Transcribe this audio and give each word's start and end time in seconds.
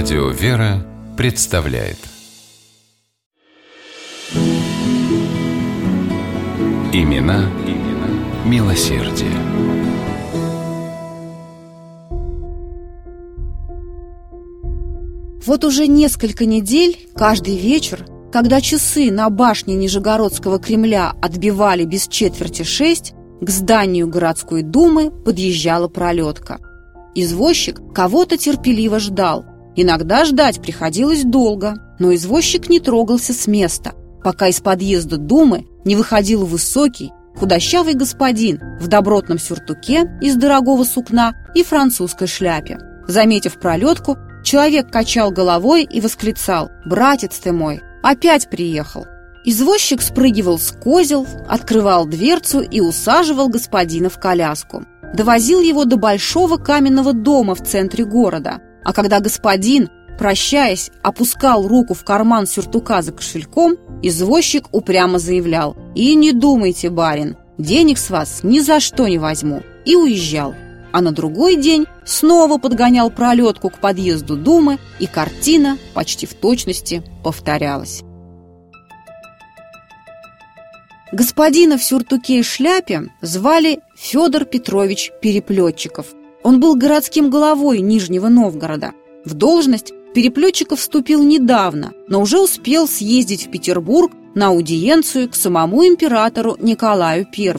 Радио 0.00 0.28
«Вера» 0.28 0.86
представляет 1.16 1.96
Имена, 6.92 7.50
имена 7.66 8.46
милосердие. 8.46 9.32
Вот 15.44 15.64
уже 15.64 15.88
несколько 15.88 16.46
недель, 16.46 17.08
каждый 17.16 17.56
вечер, 17.58 18.06
когда 18.30 18.60
часы 18.60 19.10
на 19.10 19.28
башне 19.30 19.74
Нижегородского 19.74 20.60
Кремля 20.60 21.12
отбивали 21.20 21.84
без 21.84 22.06
четверти 22.06 22.62
шесть, 22.62 23.14
к 23.40 23.50
зданию 23.50 24.06
городской 24.06 24.62
думы 24.62 25.10
подъезжала 25.10 25.88
пролетка. 25.88 26.60
Извозчик 27.16 27.80
кого-то 27.92 28.36
терпеливо 28.36 29.00
ждал. 29.00 29.57
Иногда 29.80 30.24
ждать 30.24 30.60
приходилось 30.60 31.22
долго, 31.22 31.76
но 32.00 32.12
извозчик 32.12 32.68
не 32.68 32.80
трогался 32.80 33.32
с 33.32 33.46
места, 33.46 33.92
пока 34.24 34.48
из 34.48 34.60
подъезда 34.60 35.18
думы 35.18 35.68
не 35.84 35.94
выходил 35.94 36.44
высокий, 36.44 37.12
худощавый 37.36 37.94
господин 37.94 38.60
в 38.80 38.88
добротном 38.88 39.38
сюртуке 39.38 40.10
из 40.20 40.34
дорогого 40.34 40.82
сукна 40.82 41.34
и 41.54 41.62
французской 41.62 42.26
шляпе. 42.26 42.80
Заметив 43.06 43.60
пролетку, 43.60 44.16
человек 44.42 44.90
качал 44.90 45.30
головой 45.30 45.84
и 45.84 46.00
восклицал 46.00 46.70
«Братец 46.84 47.38
ты 47.38 47.52
мой, 47.52 47.80
опять 48.02 48.50
приехал!» 48.50 49.06
Извозчик 49.44 50.02
спрыгивал 50.02 50.58
с 50.58 50.72
козел, 50.72 51.24
открывал 51.48 52.04
дверцу 52.04 52.62
и 52.62 52.80
усаживал 52.80 53.48
господина 53.48 54.10
в 54.10 54.18
коляску. 54.18 54.82
Довозил 55.14 55.60
его 55.60 55.84
до 55.84 55.98
большого 55.98 56.56
каменного 56.56 57.12
дома 57.12 57.54
в 57.54 57.62
центре 57.62 58.04
города. 58.04 58.60
А 58.84 58.92
когда 58.92 59.20
господин, 59.20 59.88
прощаясь, 60.18 60.90
опускал 61.02 61.66
руку 61.66 61.94
в 61.94 62.04
карман 62.04 62.46
сюртука 62.46 63.02
за 63.02 63.12
кошельком, 63.12 63.76
извозчик 64.02 64.66
упрямо 64.72 65.18
заявлял 65.18 65.76
«И 65.94 66.14
не 66.14 66.32
думайте, 66.32 66.90
барин, 66.90 67.36
денег 67.58 67.98
с 67.98 68.10
вас 68.10 68.40
ни 68.42 68.60
за 68.60 68.80
что 68.80 69.08
не 69.08 69.18
возьму» 69.18 69.62
и 69.84 69.96
уезжал. 69.96 70.54
А 70.92 71.00
на 71.00 71.12
другой 71.12 71.56
день 71.56 71.86
снова 72.04 72.58
подгонял 72.58 73.10
пролетку 73.10 73.70
к 73.70 73.78
подъезду 73.78 74.36
Думы, 74.36 74.78
и 74.98 75.06
картина 75.06 75.78
почти 75.94 76.26
в 76.26 76.34
точности 76.34 77.02
повторялась. 77.22 78.02
Господина 81.10 81.78
в 81.78 81.82
сюртуке 81.82 82.40
и 82.40 82.42
шляпе 82.42 83.04
звали 83.22 83.80
Федор 83.96 84.44
Петрович 84.44 85.10
Переплетчиков. 85.22 86.06
Он 86.42 86.60
был 86.60 86.76
городским 86.76 87.30
головой 87.30 87.80
Нижнего 87.80 88.28
Новгорода. 88.28 88.92
В 89.24 89.34
должность 89.34 89.92
Переплетчиков 90.14 90.80
вступил 90.80 91.22
недавно, 91.22 91.92
но 92.08 92.20
уже 92.20 92.40
успел 92.40 92.88
съездить 92.88 93.46
в 93.46 93.50
Петербург 93.50 94.10
на 94.34 94.48
аудиенцию 94.48 95.28
к 95.28 95.36
самому 95.36 95.86
императору 95.86 96.56
Николаю 96.58 97.26
I 97.36 97.54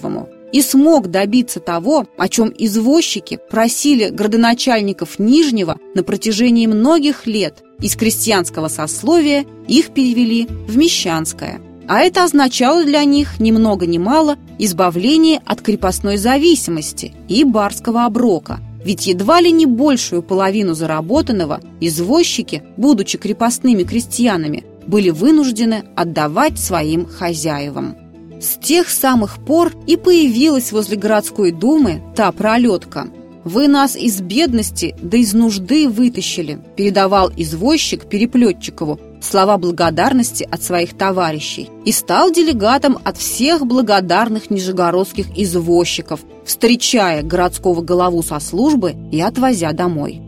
и 0.52 0.62
смог 0.62 1.08
добиться 1.10 1.60
того, 1.60 2.08
о 2.18 2.28
чем 2.28 2.52
извозчики 2.58 3.40
просили 3.50 4.10
градоначальников 4.10 5.20
Нижнего 5.20 5.78
на 5.94 6.04
протяжении 6.04 6.66
многих 6.66 7.28
лет. 7.28 7.64
Из 7.80 7.96
крестьянского 7.96 8.68
сословия 8.68 9.46
их 9.68 9.94
перевели 9.94 10.48
в 10.68 10.76
Мещанское– 10.76 11.62
а 11.90 12.02
это 12.02 12.24
означало 12.24 12.86
для 12.86 13.04
них 13.04 13.40
ни 13.40 13.52
много 13.52 13.88
ни 13.88 13.98
мало 13.98 14.38
избавление 14.60 15.42
от 15.44 15.62
крепостной 15.62 16.18
зависимости 16.18 17.14
и 17.28 17.44
барского 17.44 18.06
оброка. 18.06 18.60
Ведь 18.84 19.08
едва 19.08 19.42
ли 19.42 19.52
не 19.52 19.66
большую 19.66 20.24
половину 20.24 20.74
заработанного 20.74 21.60
извозчики, 21.82 22.64
будучи 22.78 23.18
крепостными 23.18 23.84
крестьянами, 23.84 24.64
были 24.88 25.10
вынуждены 25.10 25.84
отдавать 25.96 26.58
своим 26.58 27.06
хозяевам. 27.06 27.96
С 28.42 28.58
тех 28.58 28.90
самых 28.90 29.44
пор 29.46 29.74
и 29.86 29.98
появилась 29.98 30.72
возле 30.72 30.98
городской 30.98 31.52
думы 31.52 32.02
та 32.16 32.32
пролетка. 32.32 33.10
«Вы 33.44 33.68
нас 33.68 33.96
из 33.96 34.22
бедности 34.22 34.96
да 35.02 35.18
из 35.18 35.34
нужды 35.34 35.90
вытащили», 35.90 36.60
передавал 36.76 37.32
извозчик 37.36 38.06
Переплетчикову 38.06 39.00
слова 39.24 39.58
благодарности 39.58 40.48
от 40.50 40.64
своих 40.64 40.98
товарищей 40.98 41.70
и 41.86 41.92
стал 41.92 42.32
делегатом 42.32 42.98
от 43.04 43.18
всех 43.18 43.66
благодарных 43.66 44.50
нижегородских 44.50 45.28
извозчиков, 45.36 46.22
встречая 46.46 47.24
городского 47.24 47.82
голову 47.82 48.24
со 48.24 48.40
службы 48.40 48.96
и 49.12 49.22
отвозя 49.22 49.72
домой. 49.72 50.22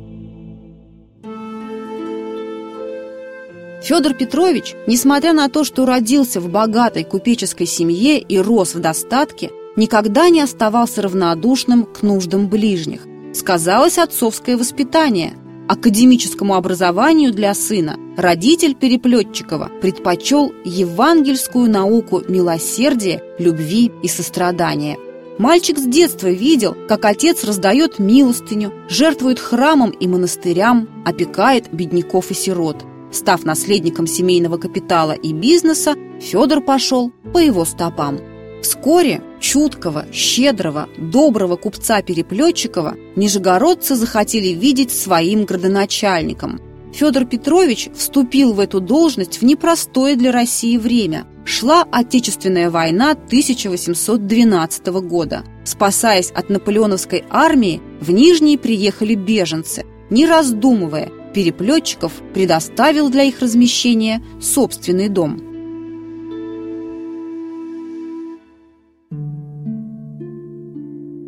Федор 3.81 4.13
Петрович, 4.13 4.75
несмотря 4.85 5.33
на 5.33 5.49
то, 5.49 5.63
что 5.63 5.85
родился 5.85 6.39
в 6.39 6.49
богатой 6.49 7.03
купеческой 7.03 7.65
семье 7.65 8.19
и 8.19 8.37
рос 8.37 8.75
в 8.75 8.79
достатке, 8.79 9.49
никогда 9.75 10.29
не 10.29 10.41
оставался 10.41 11.01
равнодушным 11.01 11.85
к 11.85 12.03
нуждам 12.03 12.47
ближних. 12.47 13.07
Сказалось 13.33 13.97
отцовское 13.97 14.55
воспитание– 14.55 15.33
академическому 15.67 16.55
образованию 16.55 17.31
для 17.33 17.53
сына 17.53 17.95
родитель 18.17 18.75
Переплетчикова 18.75 19.71
предпочел 19.81 20.53
евангельскую 20.63 21.69
науку 21.69 22.21
милосердия, 22.27 23.21
любви 23.39 23.91
и 24.03 24.07
сострадания. 24.07 24.97
Мальчик 25.37 25.77
с 25.77 25.85
детства 25.85 26.27
видел, 26.27 26.75
как 26.87 27.05
отец 27.05 27.43
раздает 27.43 27.99
милостыню, 27.99 28.73
жертвует 28.89 29.39
храмам 29.39 29.89
и 29.91 30.07
монастырям, 30.07 30.87
опекает 31.05 31.73
бедняков 31.73 32.31
и 32.31 32.33
сирот. 32.33 32.83
Став 33.11 33.43
наследником 33.43 34.07
семейного 34.07 34.57
капитала 34.57 35.13
и 35.13 35.33
бизнеса, 35.33 35.95
Федор 36.19 36.61
пошел 36.61 37.11
по 37.33 37.39
его 37.39 37.65
стопам– 37.65 38.19
Вскоре 38.61 39.21
чуткого, 39.39 40.05
щедрого, 40.13 40.87
доброго 40.97 41.55
купца 41.55 42.01
Переплетчикова 42.01 42.95
нижегородцы 43.15 43.95
захотели 43.95 44.49
видеть 44.49 44.91
своим 44.91 45.45
градоначальником. 45.45 46.61
Федор 46.93 47.25
Петрович 47.25 47.89
вступил 47.95 48.53
в 48.53 48.59
эту 48.59 48.79
должность 48.79 49.41
в 49.41 49.45
непростое 49.45 50.15
для 50.15 50.31
России 50.31 50.77
время. 50.77 51.25
Шла 51.45 51.85
Отечественная 51.91 52.69
война 52.69 53.11
1812 53.11 54.87
года. 54.87 55.43
Спасаясь 55.63 56.31
от 56.31 56.49
наполеоновской 56.49 57.23
армии, 57.29 57.81
в 57.99 58.11
Нижний 58.11 58.57
приехали 58.57 59.15
беженцы. 59.15 59.85
Не 60.09 60.25
раздумывая, 60.25 61.11
Переплетчиков 61.33 62.11
предоставил 62.33 63.09
для 63.09 63.23
их 63.23 63.39
размещения 63.39 64.21
собственный 64.39 65.07
дом– 65.07 65.41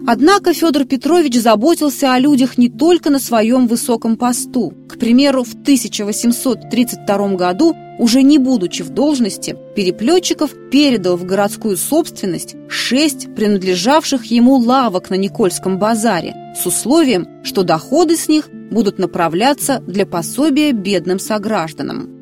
Однако 0.06 0.54
Федор 0.54 0.84
Петрович 0.84 1.36
заботился 1.36 2.14
о 2.14 2.20
людях 2.20 2.58
не 2.58 2.70
только 2.70 3.10
на 3.10 3.20
своем 3.20 3.68
высоком 3.68 4.18
посту. 4.18 4.74
К 4.90 4.98
примеру, 4.98 5.44
в 5.44 5.54
1832 5.54 7.36
году, 7.36 7.74
уже 8.00 8.22
не 8.22 8.38
будучи 8.38 8.82
в 8.82 8.90
должности, 8.90 9.56
Переплетчиков 9.76 10.52
передал 10.72 11.16
в 11.16 11.24
городскую 11.24 11.78
собственность 11.78 12.56
шесть 12.68 13.34
принадлежавших 13.34 14.26
ему 14.26 14.58
лавок 14.58 15.10
на 15.10 15.16
Никольском 15.16 15.80
базаре 15.80 16.36
с 16.62 16.66
условием, 16.66 17.28
что 17.44 17.64
доходы 17.64 18.18
с 18.18 18.28
них 18.28 18.50
будут 18.52 19.00
направляться 19.00 19.82
для 19.88 20.06
пособия 20.06 20.74
бедным 20.74 21.20
согражданам. 21.20 22.13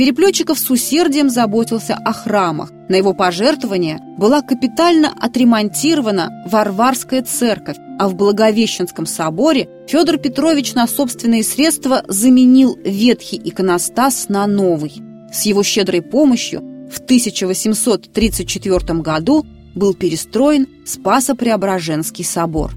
Переплетчиков 0.00 0.58
с 0.58 0.70
усердием 0.70 1.28
заботился 1.28 1.94
о 1.94 2.14
храмах. 2.14 2.72
На 2.88 2.94
его 2.94 3.12
пожертвования 3.12 4.00
была 4.16 4.40
капитально 4.40 5.12
отремонтирована 5.20 6.42
Варварская 6.46 7.20
церковь, 7.20 7.76
а 7.98 8.08
в 8.08 8.14
Благовещенском 8.14 9.04
соборе 9.04 9.68
Федор 9.88 10.16
Петрович 10.16 10.72
на 10.72 10.86
собственные 10.86 11.44
средства 11.44 12.02
заменил 12.08 12.78
ветхий 12.82 13.38
иконостас 13.44 14.30
на 14.30 14.46
новый. 14.46 15.02
С 15.34 15.42
его 15.42 15.62
щедрой 15.62 16.00
помощью 16.00 16.60
в 16.90 16.98
1834 17.00 19.00
году 19.00 19.44
был 19.74 19.92
перестроен 19.92 20.66
Спасо-Преображенский 20.86 22.24
собор. 22.24 22.72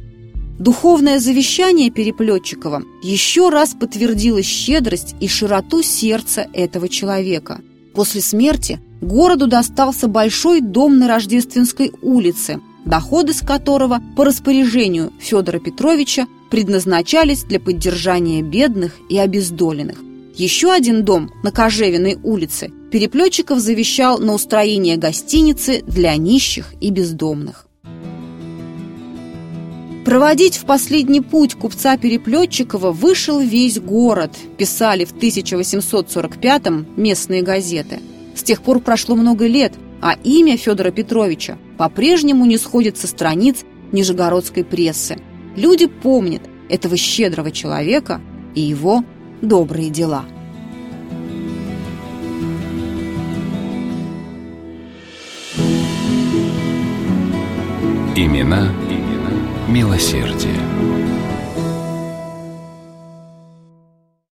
Духовное 0.59 1.19
завещание 1.19 1.89
Переплетчикова 1.89 2.83
еще 3.01 3.49
раз 3.49 3.73
подтвердило 3.73 4.41
щедрость 4.43 5.15
и 5.19 5.27
широту 5.27 5.81
сердца 5.81 6.47
этого 6.53 6.87
человека. 6.87 7.61
После 7.95 8.21
смерти 8.21 8.79
городу 9.01 9.47
достался 9.47 10.07
большой 10.07 10.61
дом 10.61 10.99
на 10.99 11.07
Рождественской 11.07 11.91
улице, 12.01 12.59
доходы 12.85 13.33
с 13.33 13.41
которого 13.41 14.01
по 14.15 14.25
распоряжению 14.25 15.11
Федора 15.19 15.59
Петровича 15.59 16.27
предназначались 16.51 17.43
для 17.43 17.59
поддержания 17.59 18.43
бедных 18.43 18.93
и 19.09 19.17
обездоленных. 19.17 19.97
Еще 20.35 20.71
один 20.71 21.03
дом 21.03 21.31
на 21.43 21.51
Кожевиной 21.51 22.17
улице 22.23 22.71
Переплетчиков 22.91 23.59
завещал 23.59 24.19
на 24.19 24.33
устроение 24.33 24.97
гостиницы 24.97 25.83
для 25.87 26.15
нищих 26.15 26.73
и 26.79 26.91
бездомных. 26.91 27.67
Проводить 30.05 30.57
в 30.57 30.65
последний 30.65 31.21
путь 31.21 31.55
купца 31.55 31.95
Переплетчикова 31.95 32.91
вышел 32.91 33.39
весь 33.39 33.79
город, 33.79 34.31
писали 34.57 35.05
в 35.05 35.13
1845-м 35.13 36.87
местные 36.97 37.41
газеты. 37.41 37.99
С 38.35 38.43
тех 38.43 38.61
пор 38.61 38.81
прошло 38.81 39.15
много 39.15 39.47
лет, 39.47 39.73
а 40.01 40.15
имя 40.23 40.57
Федора 40.57 40.91
Петровича 40.91 41.57
по-прежнему 41.77 42.45
не 42.45 42.57
сходит 42.57 42.97
со 42.97 43.07
страниц 43.07 43.63
нижегородской 43.93 44.65
прессы. 44.65 45.17
Люди 45.55 45.87
помнят 45.87 46.41
этого 46.67 46.97
щедрого 46.97 47.51
человека 47.51 48.19
и 48.55 48.61
его 48.61 49.05
добрые 49.41 49.89
дела. 49.89 50.25
Имена, 58.15 58.69
имена 58.89 59.12
милосердие. 59.67 60.59